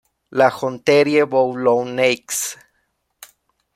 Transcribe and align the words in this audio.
La 0.31 0.49
Gonterie-Boulouneix 0.49 2.57